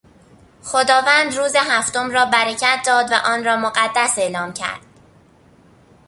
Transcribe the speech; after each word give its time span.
خداوند 0.63 1.33
روز 1.35 1.55
هفتم 1.57 2.11
را 2.11 2.25
برکت 2.25 2.79
داد 2.85 3.11
و 3.11 3.15
آنرا 3.15 3.57
مقدس 3.57 4.17
اعلام 4.17 4.53
کرد. 4.53 4.81